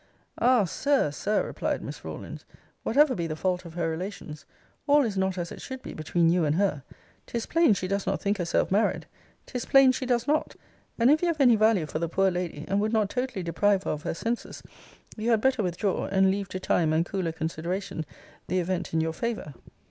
[0.39, 0.63] Ah!
[0.63, 2.43] Sir, Sir, replied Miss Rawlins,
[2.81, 4.45] whatever be the fault of her relations,
[4.87, 6.81] all is not as it should be between you and her.
[7.27, 9.05] 'Tis plain she does not think herself married:
[9.45, 10.55] 'tis plain she does not:
[10.97, 13.83] and if you have any value for the poor lady, and would not totally deprive
[13.83, 14.63] her of her senses,
[15.17, 18.03] you had better withdraw, and leave to time and cooler consideration
[18.47, 19.53] the event in your favour.